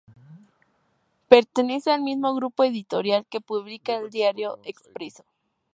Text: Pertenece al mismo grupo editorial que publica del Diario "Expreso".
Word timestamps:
Pertenece 1.27 1.91
al 1.91 2.01
mismo 2.01 2.33
grupo 2.33 2.63
editorial 2.63 3.27
que 3.27 3.39
publica 3.39 3.99
del 4.01 4.09
Diario 4.09 4.57
"Expreso". 4.63 5.23